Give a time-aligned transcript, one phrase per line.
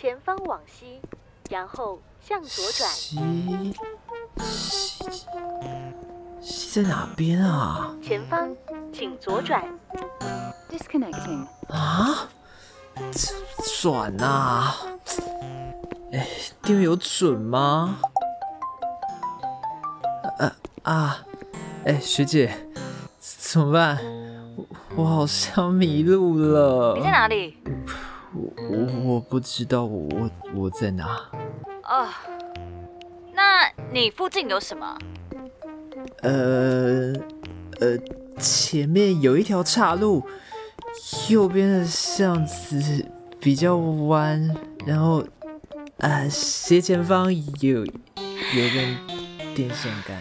[0.00, 1.00] 前方往西，
[1.50, 2.88] 然后向左转。
[2.88, 3.74] 西
[4.40, 5.10] 西
[6.40, 7.92] 西在哪边啊？
[8.00, 8.48] 前方，
[8.92, 9.64] 请左转。
[10.70, 11.44] Disconnecting。
[11.68, 12.28] 啊？
[13.82, 14.76] 转啊？
[16.12, 16.28] 哎，
[16.62, 17.98] 定位有准吗？
[20.38, 20.52] 啊
[20.84, 21.18] 啊！
[21.84, 22.56] 哎，学姐，
[23.18, 23.98] 怎么办？
[24.54, 26.94] 我我好像迷路了。
[26.96, 27.58] 你在哪里？
[29.04, 31.04] 我不知道我我我在哪。
[31.84, 32.06] 哦，
[33.32, 34.98] 那你附近有什么？
[36.22, 37.12] 呃
[37.80, 37.98] 呃，
[38.38, 40.24] 前面有一条岔路，
[41.28, 43.06] 右边的巷子
[43.40, 45.24] 比较弯，然后
[45.98, 48.96] 呃斜前方有有根
[49.54, 50.16] 电线杆。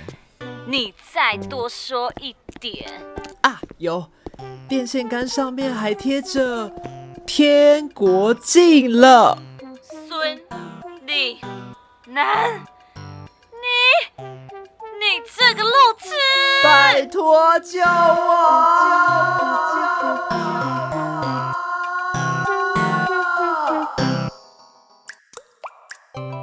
[0.68, 2.92] 你再多说一点
[3.42, 3.62] 啊！
[3.78, 4.06] 有
[4.68, 6.70] 电线杆上面还贴着
[7.28, 9.38] “天国近了”。
[10.08, 10.40] 孙
[11.06, 11.40] 立
[12.08, 12.62] 南，
[13.52, 14.24] 你
[14.98, 15.70] 你这个路
[16.00, 16.10] 痴！
[16.64, 17.84] 拜托救我！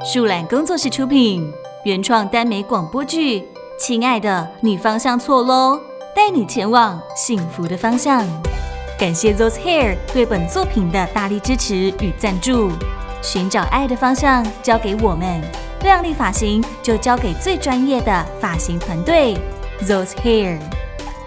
[0.05, 1.51] 树懒工作室出品，
[1.85, 3.41] 原创耽美广播剧
[3.79, 5.79] 《亲爱的，你方向错喽》，
[6.15, 8.23] 带你前往幸福的方向。
[8.99, 12.71] 感谢 Those Hair 对本作品的大力支持与赞助。
[13.21, 15.43] 寻找爱的方向，交给我们。
[15.83, 19.37] 靓丽发型就交给最专业的发型团队
[19.83, 20.59] Those Hair。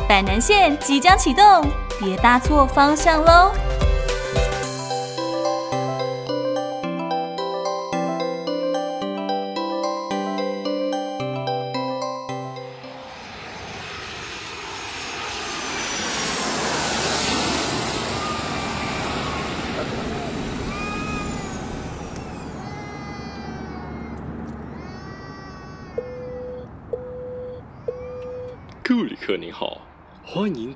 [0.08, 1.66] 百南线即将启动，
[2.00, 3.52] 别搭错方向喽！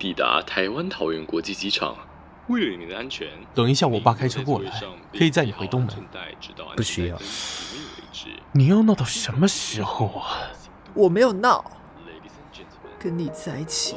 [0.02, 1.96] 抵达台湾桃园国际机场。
[2.48, 4.72] 为了你的安全，等一下我爸开车过来，
[5.16, 5.90] 可以载你回东门。
[6.76, 7.16] 不需要。
[8.52, 10.50] 你要闹到什么时候啊？
[10.96, 11.64] 我没有闹，
[12.98, 13.96] 跟你在一起，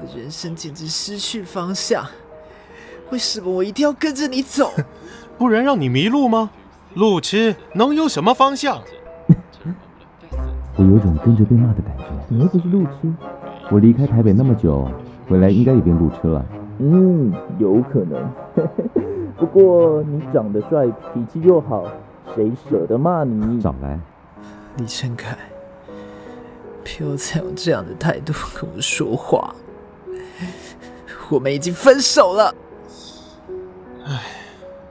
[0.00, 2.06] 我的人生简直失去方向。
[3.10, 4.72] 为什么我一定要跟着你走？
[5.36, 6.50] 不然让你迷路吗？
[6.94, 8.82] 路痴能有什么方向？
[10.78, 12.04] 我有种跟着被骂的感觉。
[12.30, 13.14] 你又不是路痴，
[13.70, 14.90] 我离开台北那么久，
[15.28, 16.44] 回来应该也变路痴了。
[16.78, 18.30] 嗯，有可能。
[19.36, 21.84] 不过你长得帅，脾气又好，
[22.34, 23.60] 谁舍得骂你？
[23.60, 23.98] 少来，
[24.76, 25.36] 李晨凯，
[26.82, 29.54] 不要再用这样的态度跟我说话。
[31.28, 32.54] 我们已经分手了。
[34.06, 34.22] 唉，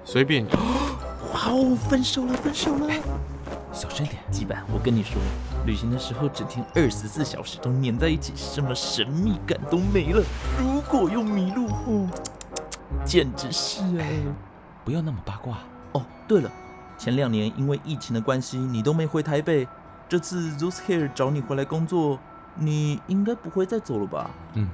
[0.04, 0.50] 随便你。
[1.34, 2.88] 哇哦，分手了，分手了。
[3.72, 5.20] 小声点，基本我跟你说，
[5.66, 10.24] 旅行的时候整天二十四小时都黏在一起，什么神秘感都没了。
[10.60, 12.08] 如果又迷路，哦，
[13.04, 14.22] 简直是哎！
[14.84, 15.58] 不要那么八卦
[15.94, 16.06] 哦。
[16.28, 16.52] 对了，
[16.98, 19.68] 前两年因为疫情的关系，你都没回台北。
[20.08, 22.20] 这次 Those Hair 找你回来工作，
[22.54, 24.30] 你应该不会再走了吧？
[24.54, 24.70] 嗯，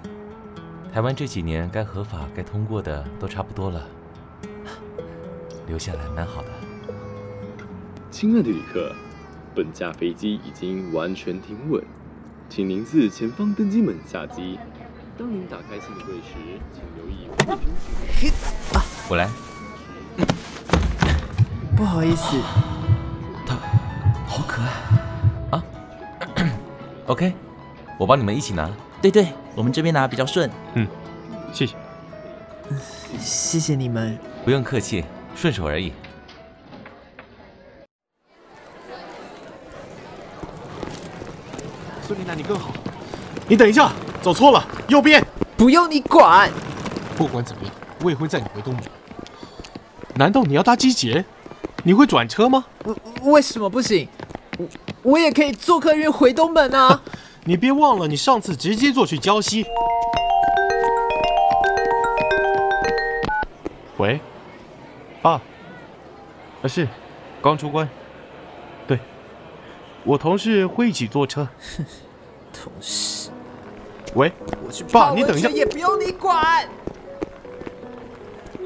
[0.94, 3.82] 台湾这几年该合法、该通过的都差不多了，
[5.68, 6.50] 留下来蛮好的。
[8.12, 8.94] 亲爱的旅客，
[9.54, 11.84] 本架飞机已经完全停稳，
[12.50, 14.58] 请您自前方登机门下机。
[15.18, 16.36] 当您打开行李柜时，
[16.74, 17.60] 请留意护
[18.18, 18.30] 裙。
[18.74, 19.30] 啊，我来。
[21.76, 22.38] 不好意思，
[23.46, 23.56] 他
[24.26, 24.70] 好可爱
[25.52, 25.64] 啊。
[27.08, 27.34] OK，
[27.98, 28.70] 我帮你们一起拿。
[29.02, 30.50] 对对，我们这边拿比较顺。
[30.76, 30.88] 嗯，
[31.52, 31.76] 谢谢。
[33.20, 34.18] 谢谢你们。
[34.46, 35.04] 不用客气，
[35.36, 35.92] 顺手而已。
[42.12, 42.74] 孙立南，你更好。
[43.48, 43.90] 你等一下，
[44.22, 45.26] 走错了，右边。
[45.56, 46.52] 不用你管。
[47.16, 47.74] 不管怎么样，
[48.04, 48.84] 我也会载你回东门。
[50.16, 51.24] 难道你要搭机捷？
[51.84, 52.66] 你会转车吗？
[53.22, 54.10] 为什么不行？
[54.58, 54.68] 我
[55.04, 57.02] 我也可以坐客运回东门啊。
[57.46, 59.66] 你别忘了，你上次直接坐去胶西。
[63.96, 64.20] 喂，
[65.22, 65.40] 啊，
[66.62, 66.86] 啊是，
[67.42, 67.88] 刚出关。
[70.04, 71.48] 对，我同事会一起坐车。
[72.54, 73.30] 同事。
[74.16, 74.32] 喂，
[74.66, 76.68] 我去爸，你等一下，也不用你管。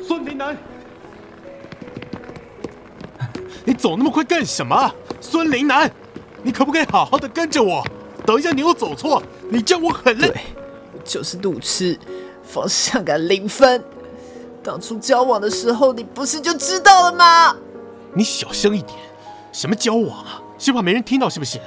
[0.07, 0.57] 孙林南，
[3.63, 4.91] 你走那么快干什么？
[5.21, 5.91] 孙林南，
[6.41, 7.83] 你可不可以好好的跟着我？
[8.25, 10.33] 等一下你又走错，你这样我很累。
[10.93, 11.99] 我就是路痴，
[12.43, 13.83] 方向感零分。
[14.63, 17.55] 当初交往的时候，你不是就知道了吗？
[18.15, 18.97] 你小声一点，
[19.51, 20.41] 什么交往啊？
[20.57, 21.59] 是怕没人听到是不是？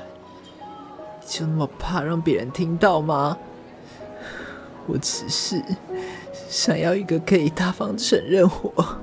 [1.26, 3.36] 就那么怕让别人听到吗？
[4.86, 5.62] 我只是
[6.48, 8.98] 想要一个可以大方承认我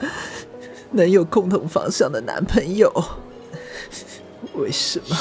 [0.90, 2.92] 能有共同方向的男朋友。
[4.54, 5.16] 为什么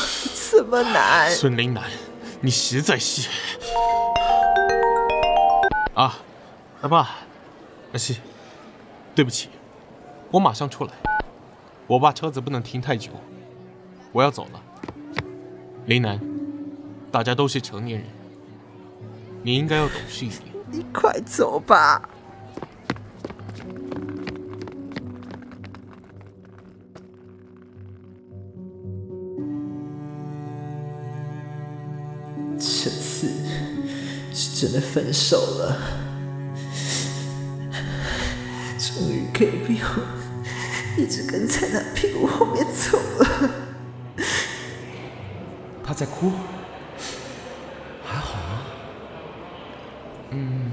[0.51, 1.29] 这么难？
[1.29, 1.83] 孙林南，
[2.41, 3.29] 你实在是……
[5.93, 6.17] 啊，
[6.81, 7.09] 阿爸，
[7.93, 8.17] 阿西，
[9.13, 9.49] 对不起，
[10.31, 10.91] 我马上出来。
[11.85, 13.11] 我爸车子不能停太久，
[14.17, 14.59] 我要走了。
[15.85, 16.19] 林南，
[17.11, 18.07] 大家都是成年人，
[19.43, 20.41] 你应该要懂事一点。
[20.71, 22.01] 你快走吧。
[32.57, 33.29] 这次
[34.33, 35.77] 是真的分手了，
[38.79, 39.87] 终于可以不用
[40.97, 43.66] 一直跟在他屁股后面走了。
[45.97, 46.31] 他在哭，
[48.05, 48.61] 还好吗？
[50.29, 50.71] 嗯，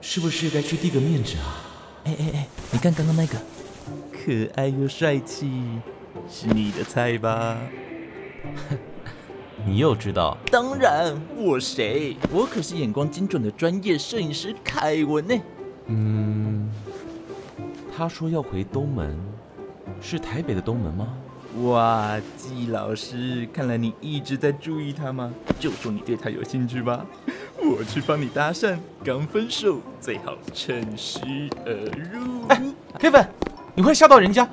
[0.00, 1.58] 是不是该去递个面纸啊？
[2.04, 3.36] 哎哎哎，你看刚刚那个，
[4.12, 5.50] 可爱又帅气，
[6.30, 7.58] 是你的菜吧？
[9.66, 10.38] 你又知道？
[10.52, 12.16] 当然，我谁？
[12.30, 15.34] 我可是眼光精准的专业摄影师凯文呢。
[15.86, 16.70] 嗯，
[17.96, 19.18] 他说要回东门，
[20.00, 21.08] 是台北的东门吗？
[21.58, 25.32] 哇，季老师，看来你一直在注意他吗？
[25.58, 27.04] 就说你对他有兴趣吧，
[27.56, 28.78] 我去帮你搭讪。
[29.04, 31.72] 刚分手，最好趁虚而
[32.12, 32.46] 入。
[32.48, 32.62] 哎
[33.00, 33.26] ，Kevin，
[33.74, 34.48] 你会吓到人家。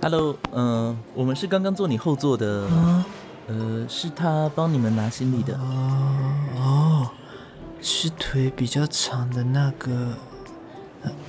[0.00, 3.04] Hello，嗯、呃，我们是刚刚坐你后座的，啊、
[3.48, 5.54] 呃，是他帮你们拿行李的。
[5.54, 7.10] 哦哦，
[7.82, 10.14] 是腿比较长的那个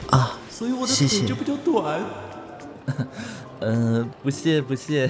[0.09, 2.01] 啊，所以我的腿就比较短。
[3.59, 5.09] 嗯、 呃，不谢不谢，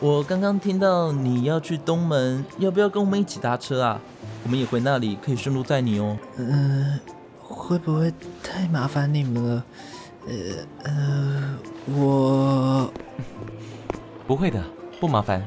[0.00, 4.00] 我刚刚听到你要去东门，要不要跟我们一起搭车啊？
[4.44, 6.16] 我们也回那里，可以顺路载你哦。
[6.36, 7.00] 嗯、呃，
[7.42, 8.12] 会不会
[8.42, 9.64] 太麻烦你们了？
[10.26, 10.34] 呃
[10.82, 11.58] 呃，
[11.94, 12.92] 我
[14.26, 14.62] 不会的，
[14.98, 15.40] 不麻烦。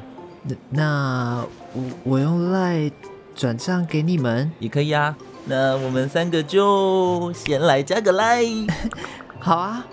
[0.44, 2.90] 那那我我用赖
[3.36, 5.18] 转账给你们也可以啊。
[5.46, 8.44] 那我们三个就先来加个赖。
[9.40, 9.86] 好啊。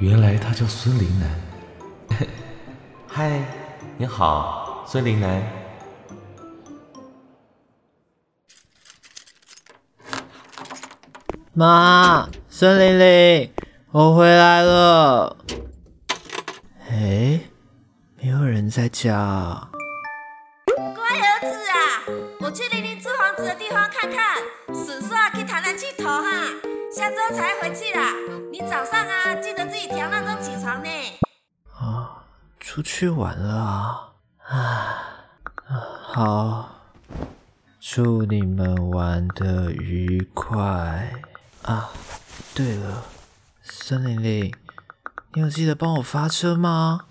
[0.00, 1.30] 原来他叫孙林南。
[3.06, 3.44] 嗨，
[3.96, 5.42] 你好，孙林南。
[11.52, 12.28] 妈。
[12.56, 13.50] 孙玲玲，
[13.90, 15.36] 我回来了。
[16.88, 17.40] 哎，
[18.16, 19.68] 没有人在家。
[21.24, 21.76] 儿子啊，
[22.40, 26.30] 我去玲玲租房子的地方看看，叔叔啊去台南去头哈，
[26.94, 28.12] 下周才回去啦。
[28.52, 30.90] 你早上啊记得自己调闹钟起床呢。
[31.72, 32.24] 啊，
[32.60, 34.12] 出去玩了啊？
[34.46, 35.16] 啊，
[36.02, 36.80] 好，
[37.80, 41.12] 祝你们玩得愉快
[41.62, 41.90] 啊。
[42.54, 43.04] 对了，
[43.62, 44.54] 孙玲玲，
[45.32, 47.06] 你有记得帮我发车吗？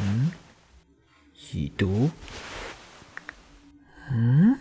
[0.00, 0.32] 嗯，
[1.52, 2.10] 已读。
[4.14, 4.58] 嗯，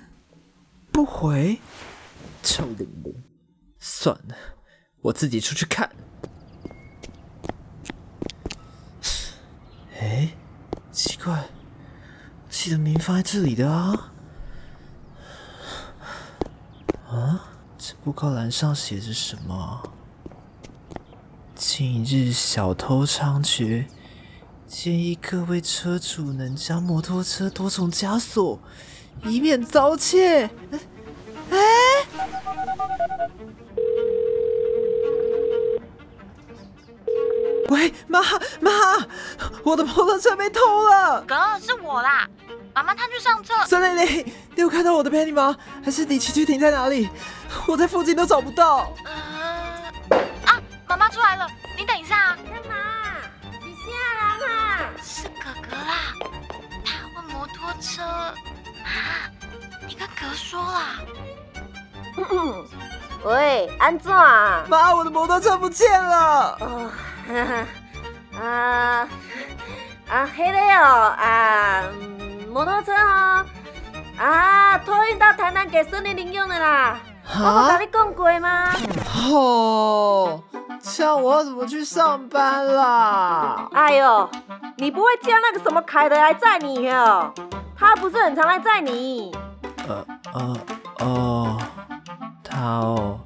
[0.93, 1.59] 不回。
[2.41, 3.23] 臭玲玲，
[3.79, 4.35] 算了，
[5.01, 5.91] 我自己出去看。
[9.99, 10.33] 哎，
[10.91, 11.49] 奇怪，
[12.49, 14.13] 记得名放在这里的啊。
[17.09, 19.91] 啊，这布告栏上写着什么？
[21.53, 23.85] 近日小偷猖獗，
[24.65, 28.59] 建议各位车主能将摩托车多重枷锁，
[29.23, 30.49] 以免遭窃。
[31.51, 31.57] 哎，
[37.69, 38.21] 喂，妈
[38.59, 38.71] 妈，
[39.63, 41.21] 我的摩托车被偷了。
[41.21, 42.27] 哥，是我啦，
[42.73, 43.53] 妈妈她去上车。
[43.65, 44.25] 孙玲玲，
[44.55, 45.55] 你有看到我的 Penny 吗？
[45.83, 47.09] 还是你骑去停在哪里？
[47.67, 48.93] 我在附近都找不到。
[50.45, 52.37] 啊妈妈出来了，你等一下啊！
[52.43, 52.75] 干嘛？
[53.63, 54.89] 你下来啦！
[55.01, 56.13] 是哥哥啦，
[56.83, 58.01] 他问摩托车。
[58.91, 59.31] 啊，
[59.87, 60.99] 你跟哥说啦。
[63.23, 64.11] 喂，安怎？
[64.11, 66.57] 妈，我的摩托车不见了。
[66.59, 66.91] 哦，
[68.39, 69.07] 啊
[70.09, 71.83] 啊，黑的哦，啊，
[72.51, 73.45] 摩托车哦，
[74.17, 76.99] 啊，托运到台南给孙玲玲用的啦。
[77.33, 78.73] 我不跟你讲过吗？
[79.31, 80.43] 哦。
[80.83, 83.69] 这样我要怎么去上班啦？
[83.71, 84.29] 哎呦，
[84.77, 87.31] 你不会叫那个什么凯德来载你哦？
[87.81, 89.31] 他不是很常来载你？
[89.87, 90.57] 呃呃
[90.99, 91.57] 哦，
[92.43, 93.19] 他哦，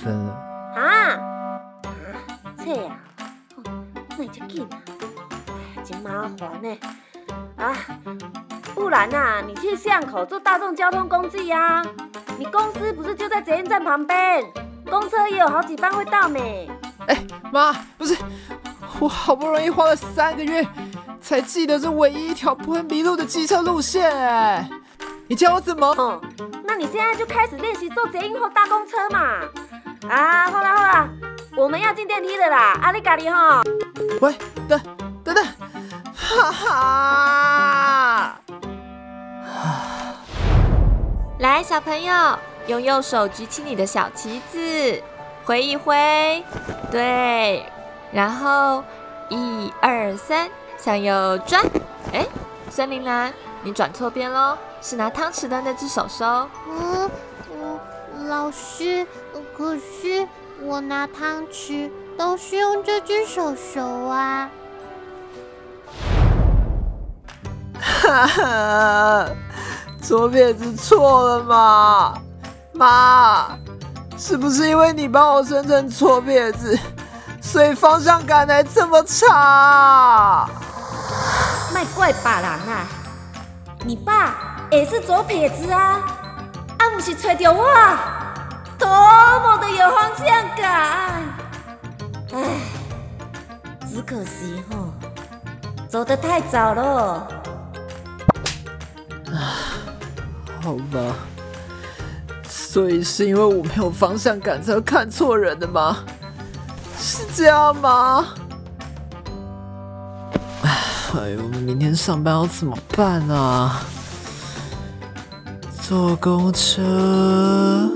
[0.00, 0.32] 分了。
[0.74, 1.18] 啊？
[2.56, 2.96] 这呀、啊，
[4.16, 4.80] 那你就紧啊，
[5.84, 6.78] 真麻烦呢。
[7.58, 7.76] 啊，
[8.74, 11.86] 不然呐、啊，你去巷口坐大众交通工具呀、啊。
[12.38, 14.42] 你公司不是就在捷运站旁边，
[14.88, 16.40] 公车也有好几班会到呢。
[17.06, 18.16] 哎，妈，不是，
[18.98, 20.66] 我好不容易花了三个月，
[21.24, 24.14] 才记得这唯一一条不会迷路的机车路线。
[24.14, 24.68] 哎，
[25.26, 25.86] 你教我怎么？
[25.96, 26.20] 哦，
[26.64, 29.20] 那你现在就开始练习坐捷运或搭公车嘛。
[30.06, 31.08] 啊，好啦好啦，
[31.56, 33.62] 我们要进电梯的啦，阿里咖喱哈。
[34.20, 34.34] 喂，
[34.68, 34.78] 等
[35.24, 35.46] 等等，
[36.14, 38.40] 哈哈。
[41.38, 45.02] 来，小朋友，用右手举起你的小旗子，
[45.46, 46.44] 挥一挥，
[46.90, 47.64] 对，
[48.12, 48.84] 然后
[49.30, 50.50] 一二三，
[50.84, 51.64] 向右转。
[52.12, 52.26] 哎，
[52.70, 56.26] 孙铃兰，你转错边喽，是拿汤匙的那只手收。
[56.68, 57.10] 嗯，
[57.48, 57.80] 我
[58.28, 59.06] 老师，
[59.56, 60.28] 可是
[60.60, 64.50] 我拿汤匙都是用这只手手啊。
[67.80, 69.26] 哈哈。
[70.02, 72.12] 左撇子错了吗？
[72.74, 73.56] 妈，
[74.18, 76.78] 是不是因为你帮我生成左撇子，
[77.40, 80.46] 所以方向感才这么差？
[81.74, 82.86] 卖怪爸人啊！
[83.84, 84.32] 你爸
[84.70, 86.00] 也是左撇子啊，
[86.78, 87.66] 啊不是吹掉我，
[88.78, 90.26] 多么的有方向
[90.56, 91.20] 感！
[92.32, 92.38] 唉，
[93.90, 94.94] 只可惜哦，
[95.88, 97.26] 走得太早了。
[100.62, 101.16] 好吧，
[102.48, 106.04] 所以是因为我没有方向感才会看错人的吗？
[106.96, 108.28] 是这样吗？
[111.16, 113.82] 哎呦，明天上班要怎么办啊？
[115.80, 117.88] 坐公车。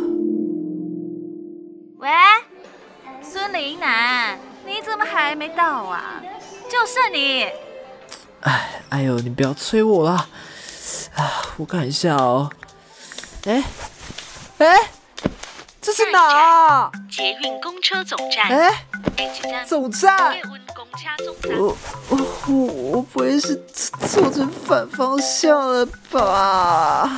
[1.97, 2.09] 喂，
[3.21, 6.23] 孙林楠，你怎么还没到啊？
[6.71, 7.49] 就剩你。
[8.43, 10.29] 哎，哎呦，你不要催我啦。
[11.17, 12.49] 啊，我看一下哦。
[13.47, 13.65] 哎，
[14.59, 14.77] 哎，
[15.81, 16.93] 这是哪啊？
[17.11, 18.47] 捷运公车总站。
[18.49, 18.87] 哎，
[19.67, 20.37] 总站。
[21.59, 21.77] 我
[22.11, 22.55] 我我
[22.93, 23.55] 我不会是
[24.07, 27.17] 坐成反方向了吧？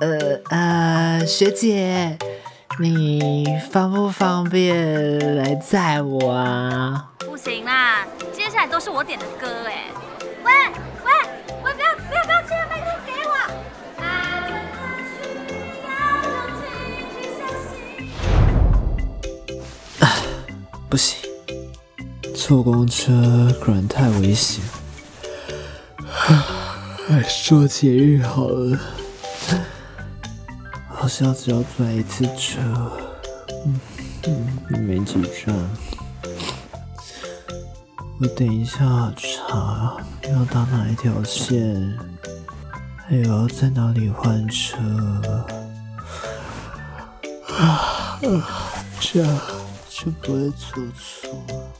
[0.00, 2.16] 呃呃，学姐，
[2.78, 7.10] 你方不方便来载我啊？
[7.18, 9.84] 不行啦，接下来都是我点的歌哎。
[9.94, 10.09] 喂
[20.90, 21.16] 不行，
[22.34, 23.12] 坐公车
[23.64, 24.60] 果然太危险。
[27.06, 28.78] 还是坐捷运好了，
[30.88, 32.60] 好像只要转一次车，
[33.66, 33.80] 嗯
[34.24, 35.54] 嗯，没几站。
[38.20, 39.96] 我等一下查
[40.28, 41.96] 要搭哪一条线，
[43.06, 44.76] 还有要在哪里换车。
[47.58, 48.18] 啊，
[49.00, 49.40] 这样
[50.02, 51.79] 就不会坐错。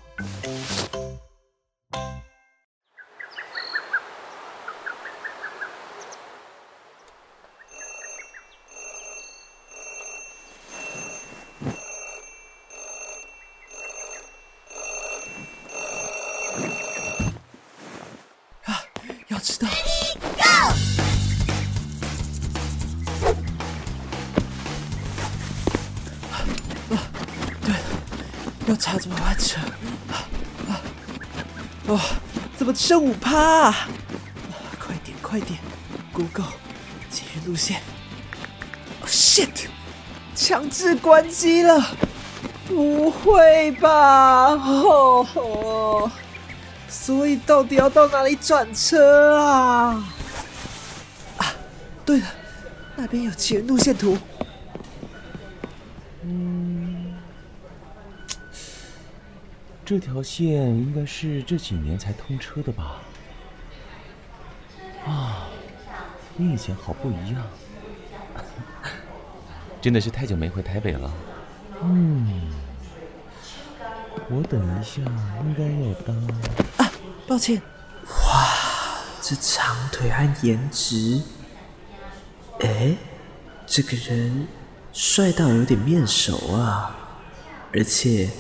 [31.91, 32.01] 哇，
[32.57, 33.89] 怎么剩五趴啊？
[34.79, 35.59] 快点，快点
[36.13, 36.53] ，Google
[37.11, 37.81] 捷运路线。
[39.01, 39.67] Oh shit！
[40.37, 41.85] 强制关机了。
[42.69, 44.53] 不会吧？
[44.53, 46.11] 哦吼。
[46.89, 50.05] 所以到底要到哪里转车啊？
[51.39, 51.55] 啊，
[52.05, 52.27] 对了，
[52.95, 54.17] 那边有捷运路线图。
[59.91, 62.99] 这条线应该是这几年才通车的吧？
[65.05, 65.49] 啊，
[66.39, 67.43] 跟以前好不一样。
[69.83, 71.13] 真的是太久没回台北了。
[71.83, 72.53] 嗯。
[74.29, 75.03] 我等一下
[75.43, 76.15] 应该要搭
[76.85, 76.93] 啊，
[77.27, 77.61] 抱歉。
[78.07, 78.47] 哇，
[79.21, 81.21] 这长腿和颜值，
[82.61, 82.95] 哎，
[83.67, 84.47] 这个人
[84.93, 86.97] 帅到有点面熟啊！
[87.73, 88.31] 而且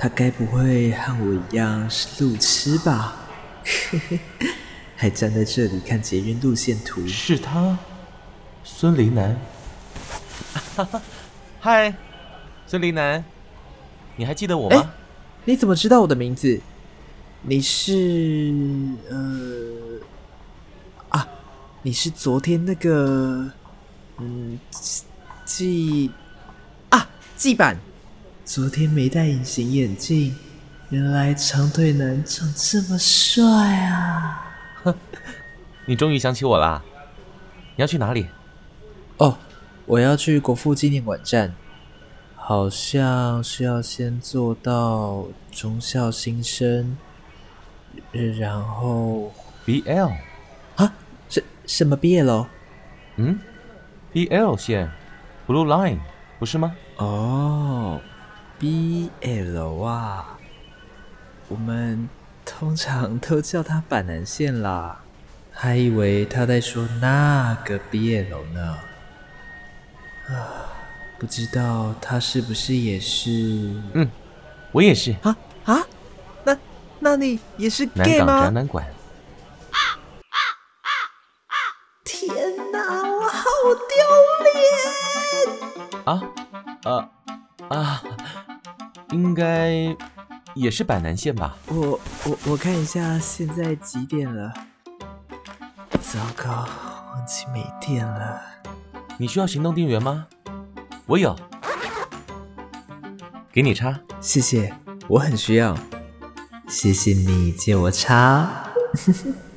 [0.00, 3.16] 他该不会和我一样是路痴吧？
[3.64, 4.20] 嘿嘿，
[4.94, 7.04] 还站在这里看捷运路线图。
[7.08, 7.76] 是他，
[8.62, 9.36] 孙铃兰。
[11.58, 11.92] 嗨，
[12.68, 13.24] 孙林南，
[14.14, 14.76] 你还记得我吗？
[14.76, 14.88] 欸？
[15.46, 16.60] 你怎么知道我的名字？
[17.42, 18.54] 你是
[19.10, 19.98] 呃
[21.08, 21.26] 啊，
[21.82, 23.50] 你是昨天那个
[24.18, 24.60] 嗯
[25.44, 26.12] 记
[26.90, 27.76] 啊季板，
[28.48, 30.34] 昨天没戴隐形眼镜，
[30.88, 34.56] 原来长腿男长这么帅啊！
[34.84, 34.94] 哼，
[35.84, 36.82] 你终于想起我啦！
[37.76, 38.26] 你要去哪里？
[39.18, 39.36] 哦。
[39.84, 41.54] 我要去国父纪念馆站，
[42.36, 46.96] 好像是要先坐到中校新生，
[48.38, 49.30] 然后
[49.66, 50.12] BL
[50.76, 50.94] 啊？
[51.28, 52.46] 什什么 BL？
[53.16, 53.38] 嗯
[54.14, 54.90] ，BL 线
[55.46, 55.98] ，Blue Line
[56.38, 56.74] 不是吗？
[56.96, 58.00] 哦
[58.60, 60.38] ，BL 啊，
[61.48, 62.08] 我们
[62.44, 65.00] 通常都叫他板南线啦，
[65.52, 68.78] 还以为他在说那个 BL 呢。
[70.28, 70.68] 啊，
[71.18, 73.30] 不知道他是不是也是？
[73.94, 74.10] 嗯，
[74.72, 75.14] 我也是。
[75.22, 75.86] 啊啊，
[76.44, 76.56] 那
[77.00, 78.26] 那你也是 gay 吗？
[78.26, 78.86] 南港展览馆。
[82.04, 82.28] 天
[82.72, 82.78] 哪，
[83.10, 83.44] 我好
[83.88, 83.96] 丢
[84.44, 84.56] 脸！
[86.04, 86.22] 啊
[86.84, 87.10] 啊
[87.68, 88.02] 啊！
[89.10, 89.96] 应该
[90.54, 91.56] 也是板南线吧？
[91.66, 94.52] 我我我看一下现在几点了？
[96.00, 98.40] 糟糕，忘记没电了。
[99.16, 100.26] 你需要行动电源吗？
[101.06, 101.36] 我有，
[103.52, 103.98] 给你插。
[104.20, 104.74] 谢谢，
[105.08, 105.76] 我很需要。
[106.68, 108.50] 谢谢你借我插。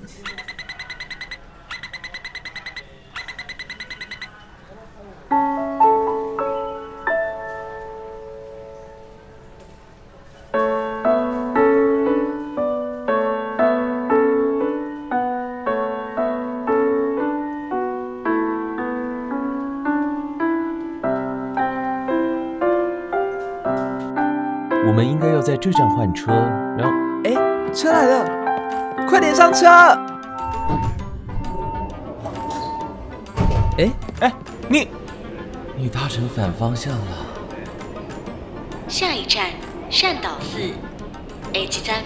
[25.61, 26.31] 这站换车，
[26.75, 26.93] 然后……
[27.23, 27.35] 哎，
[27.71, 28.25] 车来了，
[29.07, 29.67] 快点上车！
[33.77, 34.33] 哎哎，
[34.67, 34.87] 你
[35.77, 37.07] 你搭乘反方向了。
[38.87, 39.51] 下一站
[39.91, 40.57] 善导寺
[41.53, 42.03] ，A 站。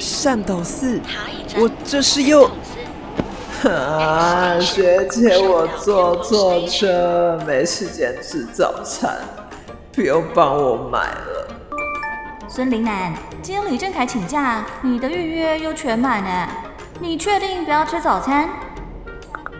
[0.00, 1.00] 善导寺，
[1.58, 2.50] 我这是又……
[3.62, 9.18] 啊，学姐，我坐错车，没时间吃早餐，
[9.92, 11.37] 不用帮我买了。
[12.58, 16.48] 孙林南，今天李正凯请假，你的预约又全满呢。
[16.98, 18.48] 你确定不要吃早餐？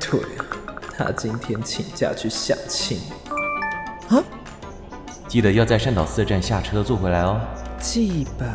[0.00, 0.44] 对啊，
[0.96, 2.98] 他今天请假去相亲。
[4.08, 4.18] 啊？
[5.28, 7.40] 记得要在善导寺站下车坐回来哦。
[7.78, 8.48] 记板，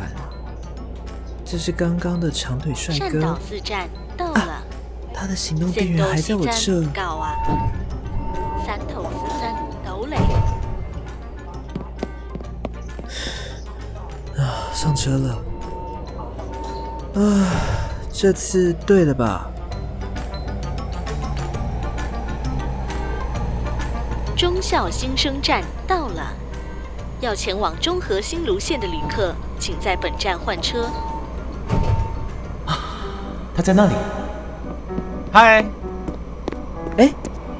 [1.42, 3.08] 这是刚刚的长腿帅哥。
[3.08, 4.40] 善导寺站到了。
[4.40, 4.62] 啊，
[5.14, 6.82] 他的行动电源还在我这。
[14.84, 15.38] 上车了。
[17.14, 17.46] 啊，
[18.12, 19.50] 这次对了吧？
[24.36, 26.30] 忠孝新生站到了，
[27.20, 30.84] 要前往中和新芦线的旅客，请在本站换车。
[32.66, 32.76] 啊，
[33.56, 33.94] 他在那里。
[35.32, 35.64] 嗨，
[36.98, 37.10] 哎，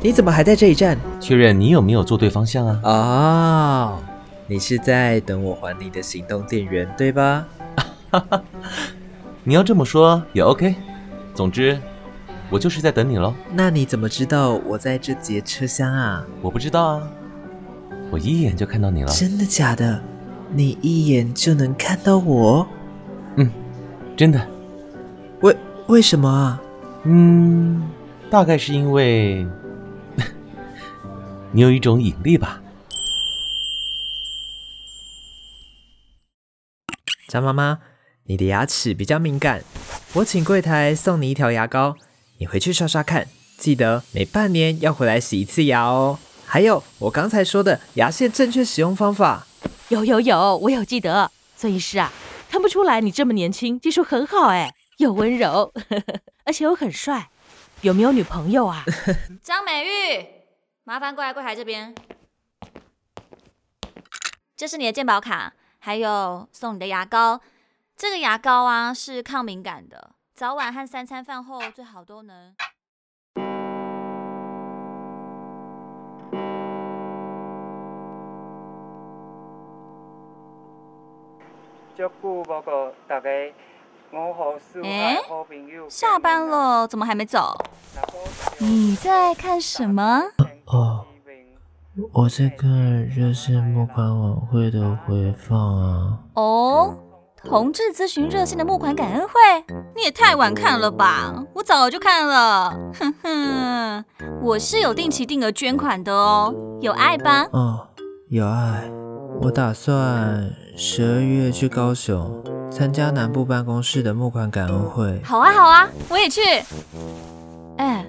[0.02, 0.98] 你怎么还在这一站？
[1.22, 2.80] 确认你有没有坐对方向啊？
[2.82, 3.98] 哦，
[4.46, 7.46] 你是在等我还你的行动电源，对吧？
[9.42, 10.74] 你要这么说也 OK。
[11.34, 11.78] 总之，
[12.50, 13.34] 我就是在等你喽。
[13.52, 16.24] 那你怎么知道我在这节车厢啊？
[16.42, 17.08] 我不知道啊，
[18.10, 19.10] 我一眼就看到你了。
[19.10, 20.00] 真的假的？
[20.52, 22.66] 你一眼就能看到我？
[23.36, 23.50] 嗯，
[24.14, 24.46] 真的。
[25.40, 25.56] 为
[25.88, 26.60] 为什么啊？
[27.04, 27.82] 嗯，
[28.30, 29.46] 大概是因为
[31.50, 32.60] 你有一种引力吧。
[37.34, 37.80] 张妈妈，
[38.26, 39.64] 你的牙齿比较敏感，
[40.12, 41.96] 我请柜台送你一条牙膏，
[42.38, 43.26] 你回去刷刷看，
[43.58, 46.20] 记得每半年要回来洗一次牙哦。
[46.46, 49.48] 还有我刚才说的牙线正确使用方法。
[49.88, 51.28] 有有有，我有记得。
[51.56, 52.12] 孙医师啊，
[52.48, 55.72] 看不出来你这么年轻，技术很好哎，又温柔。
[55.74, 57.30] 呵 呵而且又很帅，
[57.80, 58.84] 有没有女朋友啊？
[59.42, 60.24] 张美玉，
[60.84, 61.92] 麻烦过来柜台这边。
[64.56, 65.52] 这是你的鉴宝卡，
[65.84, 67.38] 还有送你的牙膏。
[67.94, 72.54] 这个牙膏啊是抗敏感的，早晚和三餐饭后最好都能。
[81.94, 83.28] 照顾报告大家。
[84.82, 85.18] 哎，
[85.90, 87.54] 下班了，怎么还没走？
[88.58, 90.22] 你在看什么？
[90.66, 91.04] 哦，
[92.12, 92.68] 我在看
[93.06, 96.18] 热线募款晚会的回放啊。
[96.34, 96.96] 哦，
[97.44, 99.34] 同志咨询热线的募款感恩会，
[99.94, 101.44] 你也太晚看了吧？
[101.54, 102.70] 我早就看了。
[102.98, 104.04] 哼哼，
[104.42, 107.46] 我是有定期定额捐款的哦，有爱吧？
[107.52, 107.86] 哦，
[108.28, 108.90] 有爱。
[109.42, 115.20] 我打算十二月去高雄参加南部办公室的募款感恩会。
[115.22, 116.40] 好啊，好啊，我也去。
[117.76, 118.04] 哎，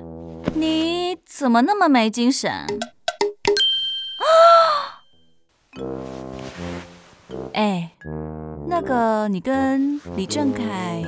[0.55, 2.51] 你怎么那么没精神？
[7.53, 7.91] 哎，
[8.67, 11.03] 那个，你跟李正凯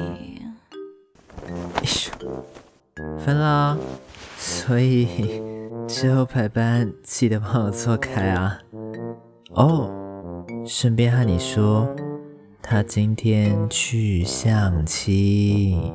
[3.20, 3.78] 分了，
[4.38, 5.42] 所以
[5.88, 8.60] 之后排班记得帮我错开啊。
[9.52, 9.90] 哦，
[10.66, 11.88] 顺便和你说，
[12.62, 15.94] 他今天去相亲。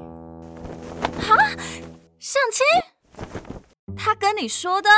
[1.20, 1.37] 哈？
[2.18, 2.64] 相亲？
[3.96, 4.88] 他跟你说的？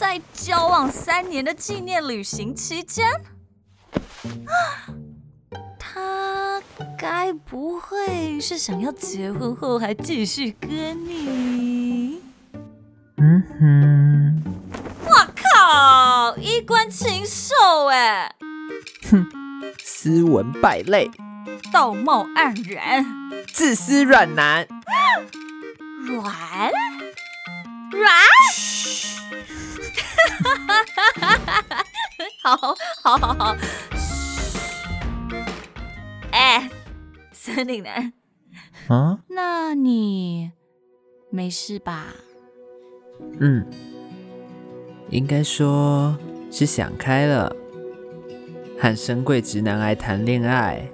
[0.00, 3.06] 在交往三年的纪念旅行期间，
[5.78, 6.58] 他
[6.96, 10.70] 该不会是想要结婚后还继续跟
[11.06, 12.22] 你？
[13.18, 14.42] 嗯哼。
[15.04, 18.34] 我靠，衣冠禽兽哎！
[19.10, 19.26] 哼，
[19.84, 21.10] 斯文败类，
[21.70, 23.04] 道貌岸然，
[23.52, 24.66] 自私软男，
[26.08, 26.72] 软
[27.90, 28.10] 软。
[30.42, 31.84] 哈哈哈哈哈！
[32.42, 32.56] 好，
[33.02, 33.56] 好，好，好。
[36.32, 36.70] 哎，
[37.32, 38.12] 森林男。
[38.88, 39.18] 啊？
[39.28, 40.52] 那你
[41.30, 42.06] 没事吧？
[43.38, 43.66] 嗯，
[45.10, 46.16] 应该说
[46.50, 47.54] 是想开了，
[48.78, 50.88] 和深贵直男癌谈恋爱，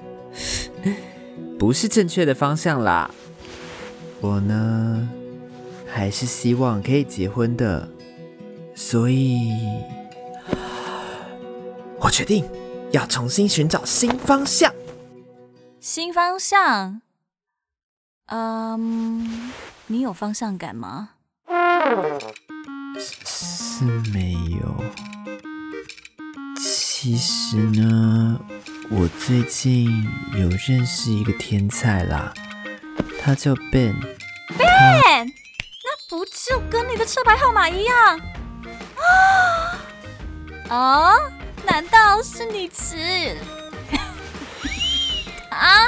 [1.59, 3.11] 不是正确的方向啦。
[4.20, 5.09] 我呢，
[5.96, 7.88] 还是希望可以结婚的。
[8.74, 9.50] 所以，
[11.98, 12.44] 我决定
[12.90, 14.70] 要重新寻找新方向。
[15.80, 17.00] 新方向？
[18.26, 19.50] 嗯，
[19.87, 21.12] 你有方向感吗？
[22.94, 24.85] 是没有。
[26.59, 28.38] 其实呢，
[28.90, 32.35] 我最近有认识一个天才啦，
[33.22, 33.94] 他叫 Ben。
[34.59, 35.32] Ben，
[37.07, 38.21] 跟车牌号码一样？
[40.69, 41.14] 啊？
[41.64, 43.37] 难道是你吃？
[45.51, 45.87] 啊？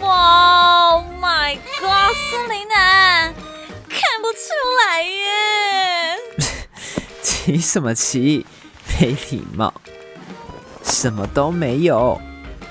[0.00, 2.14] 哇！Oh my God！
[2.30, 3.32] 森林男，
[3.88, 4.38] 看不出
[4.86, 6.18] 来耶！
[7.24, 8.44] 骑什么骑？
[9.00, 9.72] 没礼貌！
[10.82, 12.20] 什么都没有，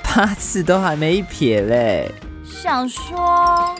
[0.04, 2.12] 八字都还没一撇嘞。
[2.46, 3.76] 想说。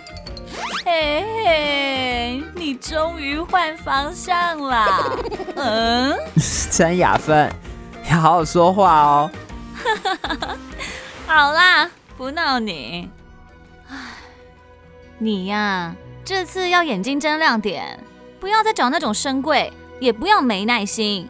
[0.94, 5.18] 嘿嘿，你终于换方向了。
[5.58, 6.16] 嗯，
[6.70, 7.52] 詹雅芬，
[8.12, 9.32] 要好好说话哦。
[11.26, 13.10] 好啦，不闹你。
[13.90, 13.96] 唉，
[15.18, 18.00] 你呀，这次要眼睛睁亮点，
[18.40, 21.28] 不要再找那种深贵，也不要没耐心，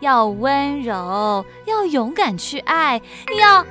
[0.00, 3.00] 要温柔，要勇敢去爱，
[3.38, 3.64] 要……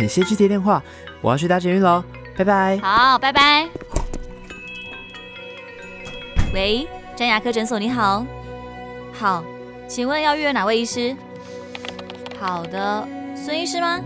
[0.00, 0.82] 你先去接电话，
[1.20, 2.02] 我要去打捷运喽，
[2.36, 2.76] 拜拜。
[2.82, 3.68] 好，拜拜。
[6.54, 8.24] 喂，詹牙科诊所，你好。
[9.12, 9.44] 好，
[9.86, 11.14] 请问要预约哪位医师？
[12.40, 13.06] 好的，
[13.36, 14.02] 孙医师吗？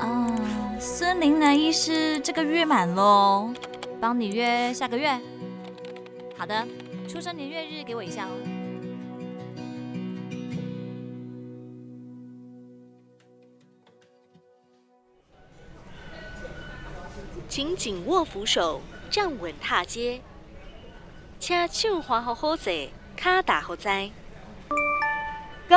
[0.00, 0.36] 啊，
[0.80, 3.52] 孙林南医师这个月满喽，
[4.00, 5.16] 帮你约下个月。
[6.36, 6.66] 好的，
[7.06, 8.30] 出生年月日给我一下哦。
[17.48, 20.20] 请紧握扶手，站稳踏阶。
[21.40, 22.70] 请手滑好好坐，
[23.16, 24.10] 卡打好在。
[25.66, 25.74] 哥，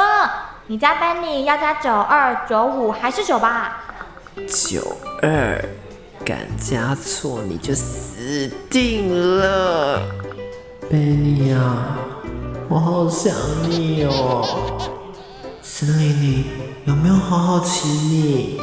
[0.68, 3.82] 你加班你要加九二九五还是九八？
[4.46, 5.64] 九二，
[6.26, 10.02] 敢加错你就死定了。
[10.92, 11.98] 贝尼啊，
[12.68, 13.34] 我好想
[13.70, 15.00] 你哦。
[15.62, 16.46] 森林，里
[16.84, 18.60] 有没有好好骑你？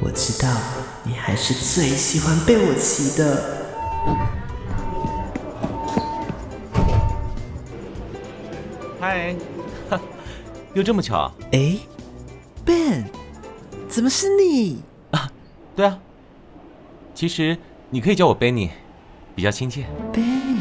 [0.00, 0.48] 我知道
[1.02, 3.58] 你还是最喜欢被我骑的。
[9.12, 9.36] 嗨，
[10.72, 11.30] 又这么巧？
[11.52, 11.76] 哎
[12.64, 13.04] ，Ben，
[13.86, 15.30] 怎么是你啊？
[15.76, 15.98] 对啊，
[17.14, 17.58] 其实
[17.90, 18.70] 你可以叫我 Benny，
[19.34, 19.84] 比较亲切。
[20.14, 20.56] Benny，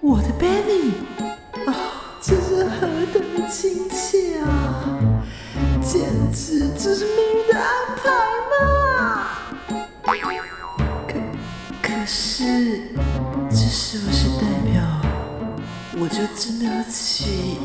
[0.00, 0.92] 我的 Benny，
[1.66, 1.74] 啊，
[2.20, 4.84] 这是何等的亲切啊！
[5.82, 8.08] 简直这是命运的安排
[8.52, 9.26] 嘛！
[11.08, 11.18] 可
[11.82, 12.82] 可是，
[13.50, 14.31] 这是不是？
[16.02, 17.56] 我就真的要气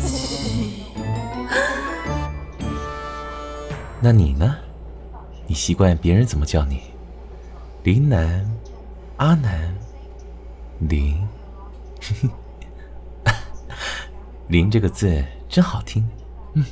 [0.00, 0.86] 气。
[4.00, 4.56] 那你呢？
[5.46, 6.80] 你习惯别人怎么叫你？
[7.82, 8.50] 林南、
[9.18, 9.74] 阿南、
[10.78, 11.22] 林，
[14.48, 16.08] 林这个字真好听，
[16.54, 16.64] 嗯，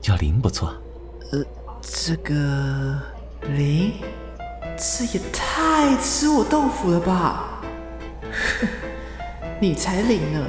[0.00, 0.74] 叫林不错。
[1.30, 1.44] 呃，
[1.82, 2.98] 这个
[3.42, 3.92] 林，
[4.78, 7.60] 这也太吃我豆腐了吧？
[9.60, 10.46] 你才领呢，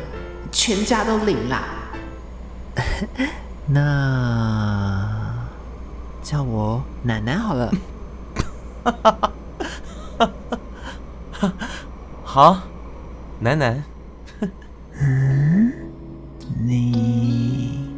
[0.51, 1.63] 全家都领啦。
[3.67, 5.35] 那
[6.23, 7.69] 叫我奶奶好了。
[12.23, 12.61] 好，
[13.39, 13.83] 奶奶。
[14.93, 15.73] 嗯，
[16.63, 17.89] 你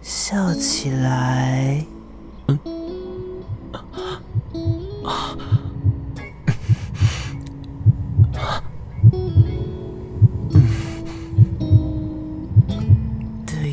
[0.00, 1.84] 笑起来，
[2.46, 2.58] 嗯，
[3.72, 3.84] 的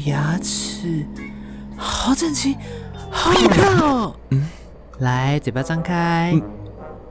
[0.05, 1.05] 牙齿
[1.77, 2.55] 好整齐，
[3.09, 4.15] 好好看哦。
[4.29, 4.47] 嗯，
[4.99, 6.31] 来，嘴巴张开。
[6.33, 6.41] 嗯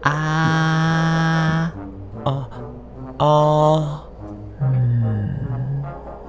[0.03, 1.71] 啊
[2.25, 2.49] 啊
[3.19, 4.03] 啊！
[4.63, 5.29] 嗯，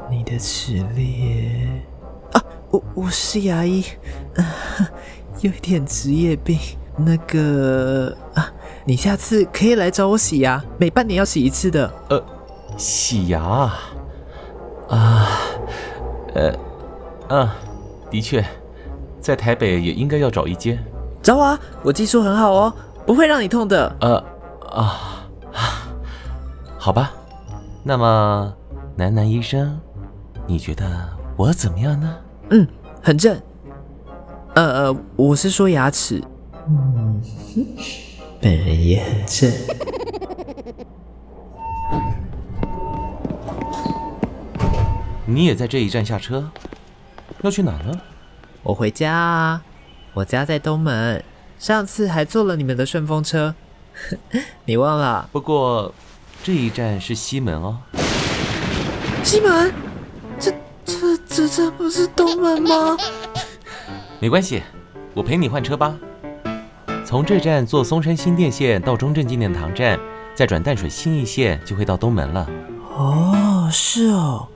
[0.09, 1.69] 你的齿列
[2.33, 3.85] 啊，我我是牙医，
[4.35, 4.43] 啊，
[5.39, 6.59] 有一点职业病。
[6.97, 8.51] 那个啊，
[8.83, 11.89] 你下次可以来找我洗牙，每半年要洗一次的。
[12.09, 12.21] 呃，
[12.75, 13.41] 洗牙
[14.89, 15.27] 啊，
[16.33, 16.53] 呃，
[17.29, 17.49] 嗯，
[18.09, 18.43] 的确，
[19.19, 20.83] 在台北也应该要找一间。
[21.21, 22.73] 找我啊，我技术很好哦。
[23.05, 23.95] 不会让你痛的。
[23.99, 24.23] 呃
[24.71, 25.27] 啊，
[26.77, 27.11] 好吧。
[27.83, 28.53] 那么，
[28.95, 29.79] 楠楠医生，
[30.45, 30.85] 你觉得
[31.35, 32.15] 我怎么样呢？
[32.49, 32.67] 嗯，
[33.01, 33.35] 很正。
[34.53, 36.23] 呃呃，我是说牙齿。
[36.67, 37.21] 嗯，
[38.39, 39.51] 本人也很正。
[45.33, 46.51] 你也在这一站下车？
[47.41, 47.99] 要去哪呢？
[48.63, 49.61] 我回家啊，
[50.13, 51.23] 我家在东门。
[51.57, 53.55] 上次还坐了你们的顺风车，
[54.65, 55.29] 你忘了？
[55.31, 55.93] 不过
[56.43, 57.77] 这一站是西门哦。
[59.23, 59.73] 西门？
[60.39, 60.51] 这
[60.83, 62.97] 这这这不是东门吗？
[64.19, 64.61] 没关系，
[65.13, 65.95] 我陪你换车吧。
[67.05, 69.99] 从这站坐松山新店线到中正纪念堂站，
[70.35, 72.49] 再转淡水新义线就会到东门了。
[72.95, 74.47] 哦，是哦。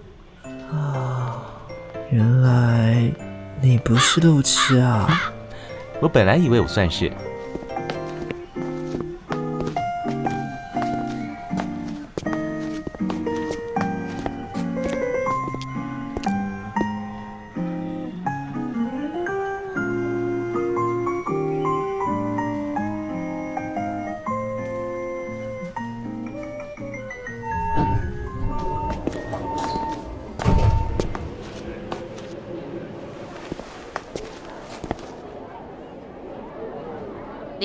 [0.71, 1.41] 啊，
[2.10, 3.12] 原来
[3.62, 5.34] 你不是路痴啊。
[6.01, 7.12] 我本来以为我算是。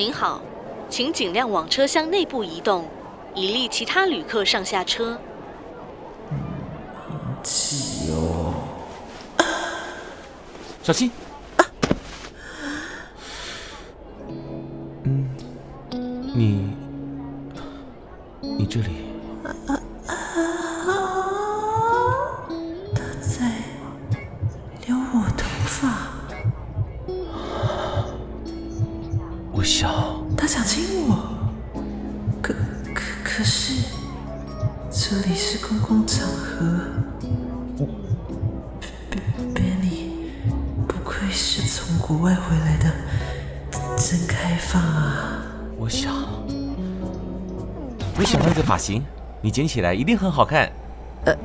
[0.01, 0.41] 您好，
[0.89, 2.87] 请尽量往车厢内部移动，
[3.35, 5.15] 以利其他旅客上下车。
[7.43, 8.51] 挤哦，
[10.81, 11.11] 小心！
[49.51, 50.71] 你剪起来一定很好看。
[51.25, 51.35] 呃，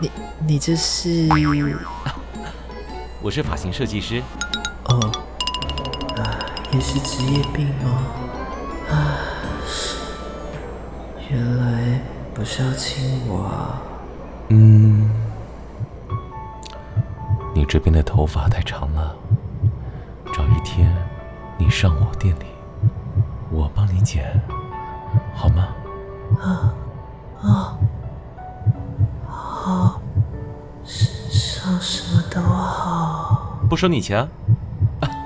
[0.00, 0.10] 你
[0.44, 1.28] 你这是？
[3.22, 4.20] 我是发型设计师。
[4.86, 4.98] 哦。
[6.16, 6.34] 啊
[6.72, 8.06] 也是职业病吗？
[8.90, 9.22] 啊，
[11.30, 12.00] 原来
[12.34, 13.80] 不是要亲我啊。
[14.48, 15.08] 嗯，
[17.54, 19.14] 你这边的头发太长了，
[20.32, 20.92] 找一天
[21.56, 22.46] 你上我店里，
[23.52, 24.42] 我帮你剪，
[25.36, 25.68] 好吗？
[26.42, 26.74] 啊
[27.44, 27.76] 啊，
[29.28, 30.00] 好，
[30.84, 34.26] 上什么都好，不收你钱。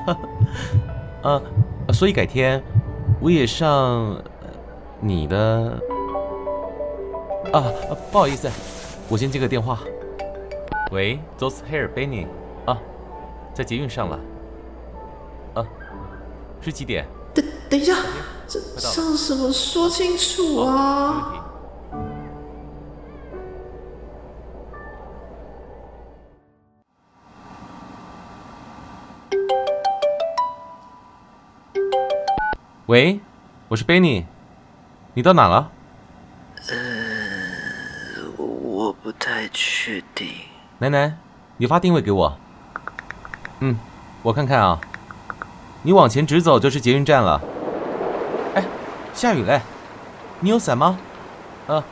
[1.22, 1.40] 啊，
[1.92, 2.62] 所以改天
[3.20, 4.20] 我也上
[5.00, 5.80] 你的
[7.52, 7.62] 啊，
[8.10, 8.50] 不好意思，
[9.08, 9.78] 我先接个电话。
[10.90, 12.26] 喂，Those Hair Benny
[12.64, 12.78] 啊，
[13.54, 14.18] 在捷运上了。
[15.54, 15.64] 啊，
[16.60, 17.06] 是几点？
[17.34, 17.94] 等等一下，
[18.48, 21.44] 这上什么说清楚啊？
[32.88, 33.20] 喂，
[33.68, 34.24] 我是 Benny，
[35.12, 35.70] 你到哪了？
[36.70, 40.28] 呃，我不太确定。
[40.78, 41.12] 奶奶，
[41.58, 42.38] 你发定位给我。
[43.60, 43.78] 嗯，
[44.22, 44.80] 我看看啊，
[45.82, 47.38] 你往前直走就是捷运站了。
[48.54, 48.64] 哎，
[49.12, 49.60] 下雨嘞，
[50.40, 50.98] 你有伞吗？
[51.66, 51.84] 呃，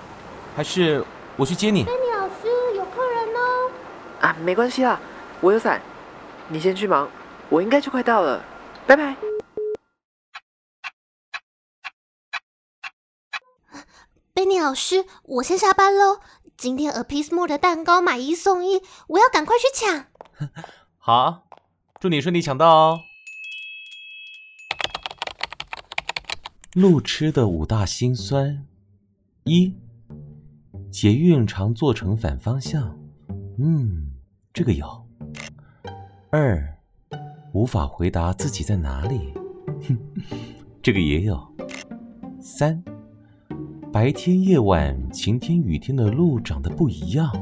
[0.56, 1.04] 还是
[1.36, 1.84] 我去接你？
[1.84, 3.70] 丹尼老师，有客人哦。
[4.22, 4.98] 啊，没关系啦，
[5.42, 5.78] 我有伞，
[6.48, 7.06] 你先去忙，
[7.50, 8.42] 我应该就快到了，
[8.86, 9.14] 拜拜。
[14.66, 16.18] 老师，我先下班喽。
[16.56, 20.06] 今天 A Piece More 的蛋糕买一送一，我要赶快去抢。
[20.98, 21.46] 好，
[22.00, 22.98] 祝你顺利抢到哦。
[26.74, 28.66] 路痴的五大辛酸：
[29.44, 29.72] 一、
[30.90, 32.98] 捷运常坐成反方向，
[33.60, 34.16] 嗯，
[34.52, 34.84] 这个有；
[36.32, 36.76] 二、
[37.52, 39.32] 无法回答自己在哪里，
[39.86, 39.96] 哼，
[40.82, 41.36] 这个也有；
[42.40, 42.82] 三。
[43.98, 47.32] 白天、夜晚、晴天、雨天的路长得不一样，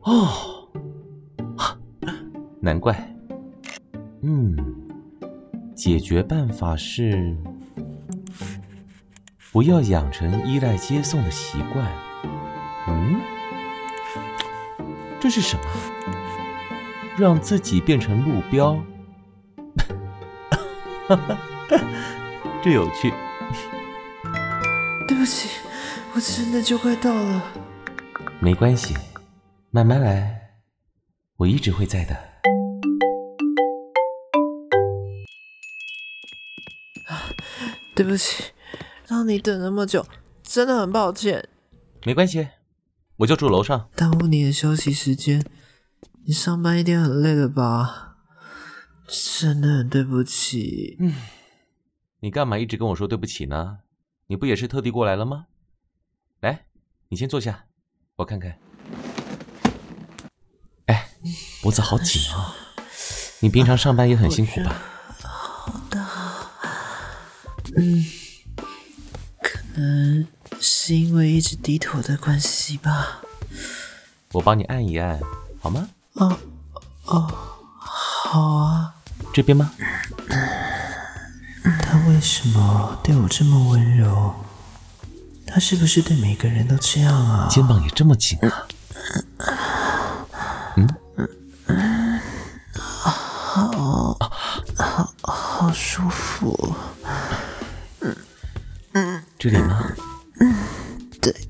[0.00, 0.68] 哦，
[2.58, 2.92] 难怪。
[4.22, 4.56] 嗯，
[5.72, 7.36] 解决办法是
[9.52, 11.88] 不要养成依赖接送的习惯。
[12.88, 13.20] 嗯，
[15.20, 15.62] 这是什么？
[17.16, 18.74] 让自己变成路标？
[21.06, 21.38] 哈哈，
[22.64, 23.14] 这有趣。
[25.08, 25.48] 对不起，
[26.14, 27.52] 我真的就快到了。
[28.40, 28.94] 没关系，
[29.70, 30.50] 慢慢来，
[31.36, 32.16] 我一直会在的。
[37.94, 38.52] 对不起，
[39.06, 40.06] 让你等那么久，
[40.42, 41.48] 真的很抱歉。
[42.04, 42.48] 没关系，
[43.18, 43.90] 我就住楼上。
[43.94, 45.44] 耽误你的休息时间，
[46.26, 48.16] 你上班一定很累了吧？
[49.06, 50.96] 真的很对不起。
[51.00, 51.14] 嗯，
[52.20, 53.80] 你干嘛一直跟我说对不起呢？
[54.32, 55.44] 你不也是特地过来了吗？
[56.40, 56.64] 来，
[57.10, 57.66] 你先坐下，
[58.16, 58.56] 我看看。
[60.86, 61.06] 哎，
[61.60, 62.56] 脖子好紧啊！
[63.40, 64.74] 你平常上班也很辛苦吧？
[65.20, 66.02] 好的，
[67.76, 68.06] 嗯，
[69.42, 70.26] 可能
[70.62, 73.20] 是因为一直低头的关系吧。
[74.32, 75.20] 我帮你按一按，
[75.60, 75.90] 好吗？
[76.14, 76.38] 哦
[77.04, 77.20] 哦，
[77.76, 78.94] 好啊。
[79.34, 79.74] 这边吗？
[81.92, 84.34] 他为什么对我这么温柔？
[85.46, 87.46] 他是不是对每个人都这样啊？
[87.50, 88.66] 肩膀也这么紧啊？
[90.78, 90.88] 嗯，
[92.72, 94.16] 好，
[94.74, 96.74] 好，好舒服。
[98.00, 98.16] 嗯
[98.92, 99.92] 嗯，这里吗？
[100.40, 100.54] 嗯，
[101.20, 101.46] 对，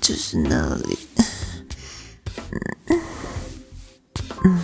[0.00, 0.98] 就是那里。
[2.50, 2.98] 嗯
[4.42, 4.62] 嗯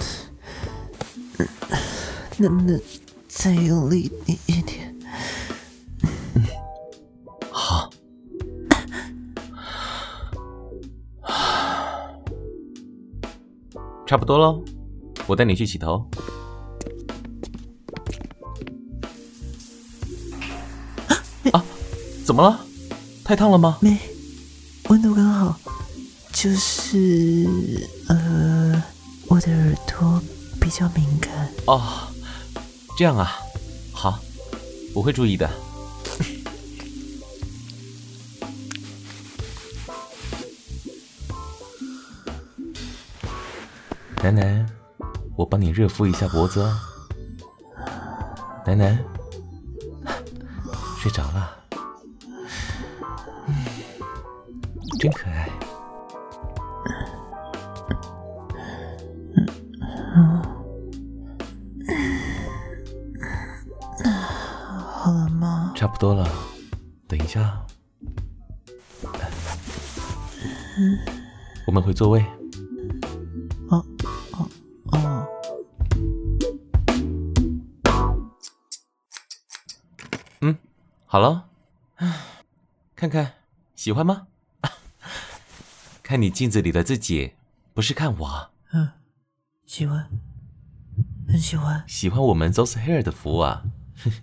[1.36, 1.48] 嗯，
[2.38, 2.80] 能不能？
[3.34, 4.94] 再用力一一点，
[6.34, 6.44] 嗯，
[7.50, 7.90] 好，
[14.06, 14.62] 差不多喽，
[15.26, 16.06] 我带你去洗头。
[21.52, 21.64] 啊，
[22.24, 22.60] 怎么了？
[23.24, 23.78] 太烫了吗？
[23.80, 23.98] 没，
[24.88, 25.58] 温度刚好，
[26.32, 27.48] 就是
[28.08, 28.80] 呃，
[29.26, 30.22] 我的耳朵
[30.60, 31.50] 比较敏感。
[31.64, 32.11] 哦。
[32.96, 33.32] 这样啊，
[33.92, 34.20] 好，
[34.94, 35.50] 我会注意的。
[44.22, 44.64] 楠楠，
[45.36, 46.78] 我帮你热敷一下脖子哦。
[48.64, 48.96] 楠楠，
[51.00, 51.56] 睡着了，
[55.00, 55.41] 真可爱。
[71.92, 72.24] 回座位。
[73.68, 73.84] 哦
[74.32, 74.48] 哦
[74.92, 75.26] 哦，
[80.40, 80.56] 嗯，
[81.04, 81.50] 好了，
[82.96, 83.34] 看看
[83.74, 84.28] 喜欢吗？
[86.02, 87.34] 看你镜子里的自己，
[87.74, 88.50] 不是看我。
[88.72, 88.88] 嗯，
[89.66, 90.08] 喜欢，
[91.28, 91.84] 很喜欢。
[91.86, 93.64] 喜欢我们 Those Hair 的服务啊。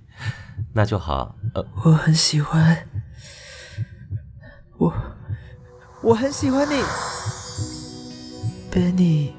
[0.74, 2.89] 那就好，呃，我很喜欢，
[4.80, 4.91] 我
[6.01, 6.82] 我很喜欢你
[8.72, 9.30] ，Benny，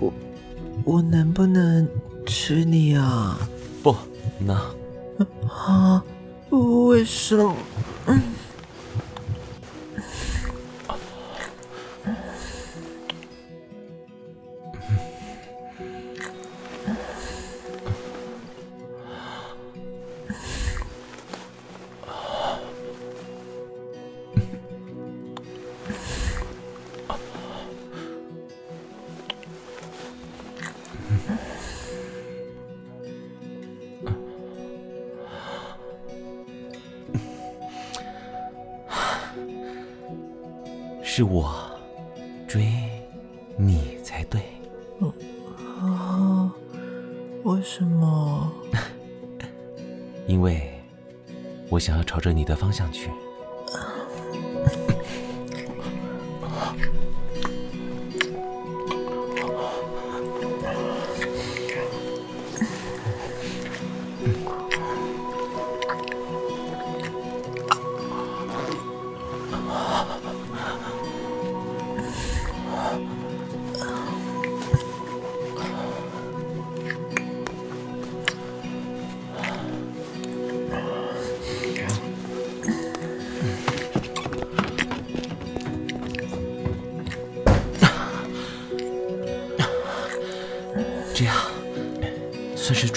[0.00, 0.12] 我
[0.84, 1.88] 我能不能
[2.26, 3.38] 娶你啊？
[3.82, 3.94] 不
[4.38, 4.56] 能。
[5.48, 6.02] 啊？
[6.50, 7.54] 为什么？
[8.06, 8.20] 嗯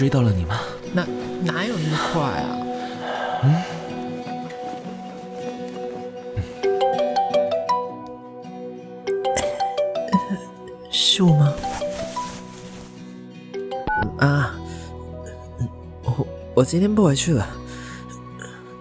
[0.02, 0.56] 追到了你吗？
[0.94, 1.06] 哪
[1.44, 2.58] 哪有那么快啊？
[3.44, 3.54] 嗯。
[10.90, 11.54] 是我吗？
[14.22, 14.56] 啊，
[16.02, 16.26] 我
[16.56, 17.48] 我今天不回去了，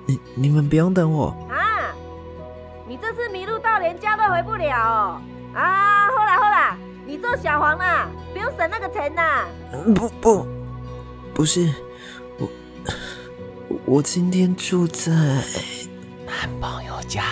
[0.07, 1.37] 你你们不用等我。
[1.51, 1.93] 啊，
[2.89, 5.21] 你这次迷路到连家都回不了哦。
[5.53, 9.47] 啊，好啦好啦，你做小黄啦，不用省那个钱啦。
[9.95, 10.47] 不不，
[11.41, 11.73] 不是，
[12.37, 12.47] 我
[13.87, 15.11] 我今天住在
[16.27, 17.25] 男朋友家。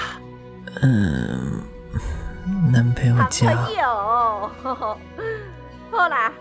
[0.81, 1.63] 嗯，
[2.73, 3.49] 男朋友家。
[3.53, 4.51] 男朋友哦，
[5.93, 6.33] 好啦，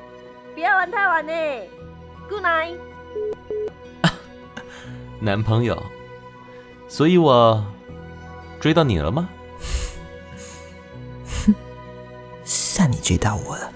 [0.54, 1.34] 不要玩太晚呢。
[2.30, 2.78] Good night。
[5.20, 5.78] 男朋友，
[6.88, 7.62] 所以我
[8.62, 9.28] 追到你了吗？
[12.46, 13.74] 算你追到我了。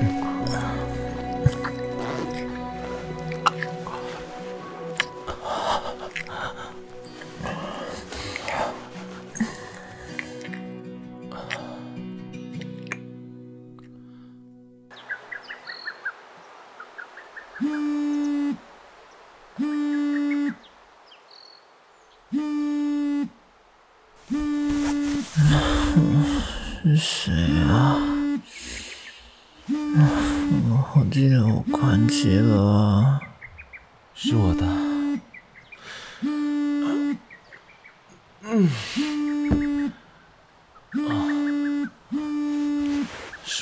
[0.00, 0.29] Mm-hmm.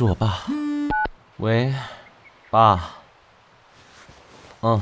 [0.08, 0.44] 我爸。
[1.36, 1.74] 喂，
[2.48, 2.94] 爸。
[4.62, 4.80] 嗯，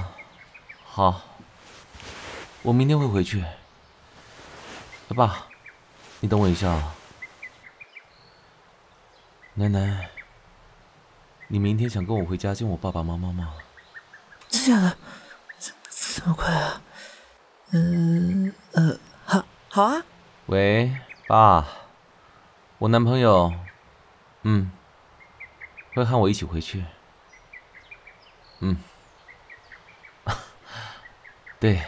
[0.85, 1.20] 好。
[2.62, 3.45] 我明天会回去。
[5.16, 5.49] 爸，
[6.20, 6.95] 你等我一下啊。
[9.55, 10.09] 奶奶，
[11.49, 13.53] 你明天想跟我回家见我爸爸妈妈吗？
[14.49, 14.97] 真的假的？
[15.59, 16.81] 这这么快啊？
[17.72, 20.05] 嗯呃，好，好啊。
[20.47, 20.97] 喂，
[21.27, 21.66] 爸，
[22.79, 23.53] 我男朋友，
[24.43, 24.70] 嗯，
[25.97, 26.84] 会和我一起回去。
[28.61, 28.76] 嗯，
[31.59, 31.80] 对，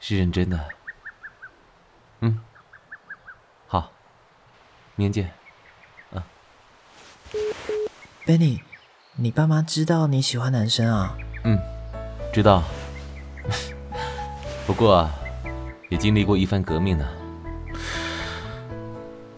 [0.00, 0.68] 是认真的。
[2.20, 2.40] 嗯，
[3.66, 3.92] 好，
[4.94, 5.32] 明天见。
[8.24, 8.60] Benny，
[9.14, 11.16] 你爸妈知道你喜欢男生啊？
[11.44, 11.60] 嗯，
[12.32, 12.62] 知道。
[14.66, 15.08] 不过，
[15.90, 17.06] 也经历过一番革命呢。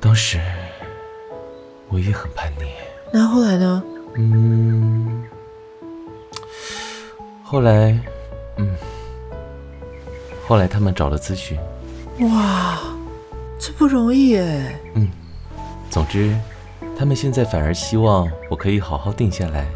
[0.00, 0.40] 当时，
[1.88, 2.72] 我也很叛逆。
[3.12, 3.82] 那后来呢？
[4.16, 5.22] 嗯，
[7.42, 7.98] 后来，
[8.56, 8.74] 嗯，
[10.46, 11.58] 后来他们找了咨询。
[12.20, 12.78] 哇，
[13.58, 14.78] 这不容易哎。
[14.94, 15.08] 嗯，
[15.90, 16.36] 总之。
[16.98, 19.66] 他们现在反而希望我可以好好定下来，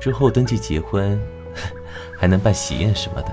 [0.00, 1.20] 之后登记结婚，
[2.16, 3.30] 还能办喜宴什么的。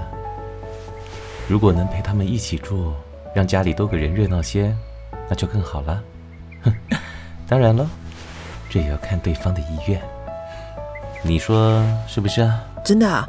[1.47, 2.91] 如果能陪他们一起住，
[3.35, 4.75] 让家里多个人热闹些，
[5.29, 6.03] 那就更好了。
[6.63, 6.73] 哼，
[7.47, 7.87] 当然了，
[8.70, 9.99] 这也要看对方的意愿。
[11.22, 12.63] 你说是不是啊？
[12.84, 13.28] 真的啊？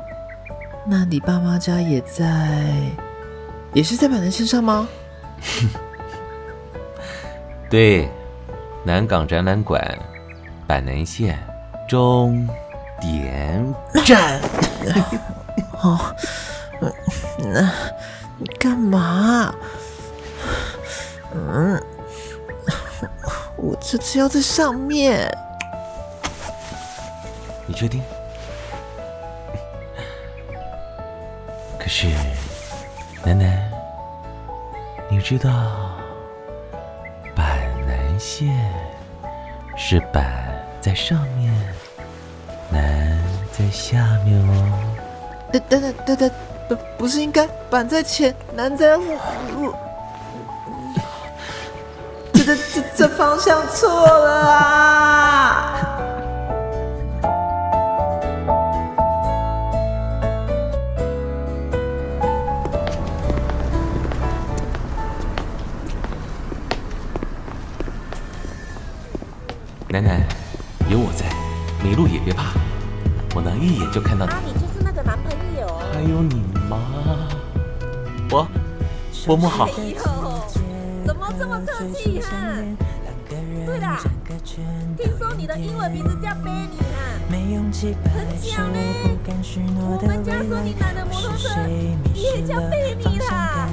[0.87, 2.73] 那你爸妈家也在，
[3.73, 4.89] 也是在板南线上吗？
[7.69, 8.09] 对。
[8.83, 9.79] 南港展览馆，
[10.67, 11.39] 板南线
[11.87, 12.49] 终
[12.99, 13.75] 点
[14.07, 14.41] 站。
[15.83, 16.01] 哦，
[17.45, 17.71] 那
[18.39, 19.55] 你干嘛？
[23.81, 25.31] 这次要在上面。
[27.67, 28.03] 你确定？
[31.79, 32.07] 可是，
[33.25, 33.71] 楠楠，
[35.09, 35.51] 你知道？
[37.35, 38.49] 板南线
[39.77, 41.53] 是板在上面，
[42.71, 43.19] 南
[43.51, 44.97] 在下面哦。
[45.53, 46.31] 等等等等等，
[46.69, 49.03] 不不是应该板在前，南在后？
[53.01, 55.73] 这方向错了啊！
[69.89, 70.21] 楠楠，
[70.91, 71.25] 有我在，
[71.83, 72.53] 迷路也别怕，
[73.35, 74.33] 我能一眼就看到你。
[74.33, 75.67] 啊，你就是那个男朋友。
[75.91, 76.77] 还有你妈？
[78.31, 78.47] 我，
[79.27, 79.65] 伯母好。
[79.65, 80.03] 哎呦，
[81.07, 82.29] 怎么这么客气哈？
[82.31, 82.90] 对了，听说
[85.41, 87.17] 你的英文名字叫 Benny 哈，
[88.13, 88.77] 很巧呢。
[89.89, 91.49] 我们家说你买的摩托车
[92.13, 93.67] 也叫 Benny 啦。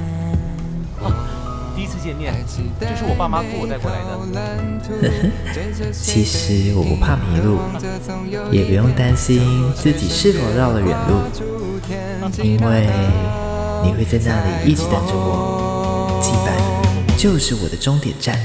[1.76, 2.32] 第一次见面，
[2.80, 4.08] 这是我爸妈托我带过来的。
[5.92, 7.58] 其实我不怕迷路，
[8.50, 11.20] 也不用担心自己是否绕了远路，
[12.42, 12.88] 因为
[13.84, 16.18] 你会在那里一直等着我。
[16.22, 18.38] 羁绊就是我的终点站。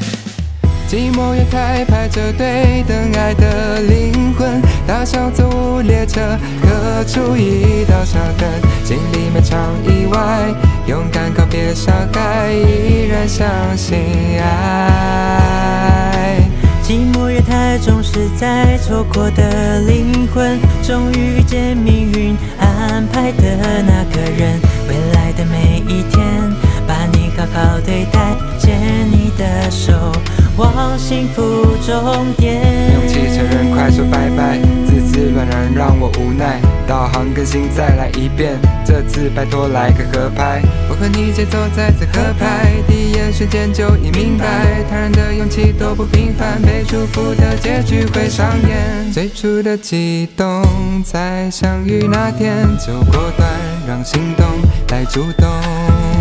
[0.87, 8.47] 寂寞月台排着队等爱的灵魂，搭上错误列车，刻出一道伤痕，
[8.83, 10.53] 经历每场意外，
[10.85, 13.97] 勇敢告别伤害，依然相信
[14.39, 16.37] 爱。
[16.83, 26.53] 寂寞月台总是在错过的灵魂，终于遇见命运安排的那个人，未来的每一天，
[26.85, 30.11] 把你好好对待，牵你的手。
[30.57, 31.41] 往幸福
[31.85, 32.61] 终点。
[32.93, 34.59] 勇气承认，快说拜拜。
[34.85, 36.59] 自私乱然让我无奈。
[36.87, 38.59] 导航更新，再来一遍。
[38.85, 40.61] 这次拜托来个合拍。
[40.89, 44.83] 我和你节奏在此合拍，第一眼瞬间就已明白。
[44.89, 49.11] 他人的勇气多不平凡，被祝福的结局会上演。
[49.11, 50.63] 最初的悸动，
[51.03, 53.49] 在相遇那天就果断，
[53.87, 54.45] 让心动
[54.89, 56.12] 来主动。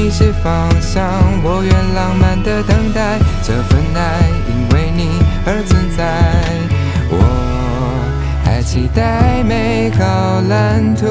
[0.00, 1.04] 迷失方向，
[1.44, 3.18] 我愿浪漫的等待。
[3.42, 5.10] 这份爱因为你
[5.44, 6.02] 而存在，
[7.10, 7.16] 我
[8.42, 11.04] 还期待美好蓝图，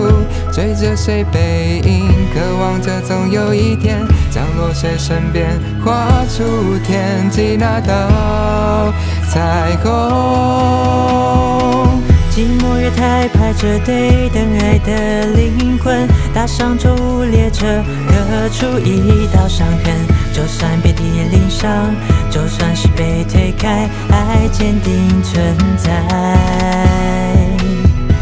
[0.51, 3.99] 追着谁背影，渴望着总有一天
[4.31, 5.47] 降落谁身边，
[5.85, 8.91] 画出天际那道
[9.29, 9.89] 彩虹。
[12.39, 19.93] 寂寞月台排着队等爱的灵魂，搭上错误列车，刻出一道伤痕。
[20.31, 21.93] 就算遍体鳞伤，
[22.31, 25.91] 就算是被推开，爱坚定存在。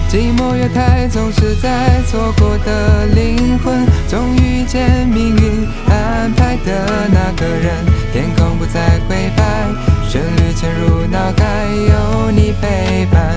[0.09, 7.71] 寂寞月台总是在错过的灵魂，终遇见命运安排的那个人。
[8.11, 9.67] 天空不再灰白，
[10.09, 13.35] 旋律潜入脑海，有你陪伴。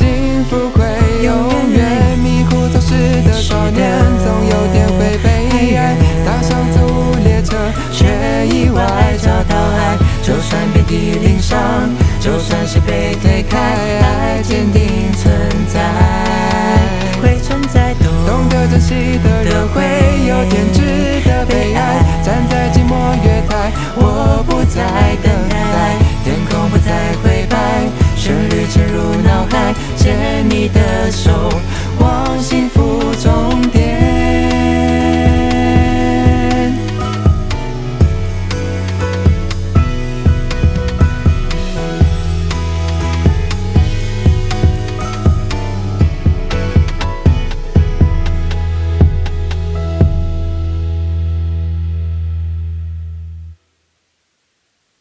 [0.00, 0.82] 幸福会
[1.22, 3.92] 永远迷糊走失的少年，
[4.24, 5.94] 总有点会悲哀。
[6.24, 7.54] 搭上错列车
[7.92, 8.80] 却意外
[9.20, 11.58] 找到爱，就算遍体鳞伤，
[12.18, 15.30] 就算是被推开，爱坚定存
[15.68, 15.78] 在。
[17.20, 17.94] 会存在。
[18.26, 19.82] 懂得珍惜的人，会
[20.26, 22.02] 有点值得被爱。
[22.24, 24.80] 站在寂寞月台，我不再
[25.22, 25.39] 等。
[29.96, 31.30] 牵你的手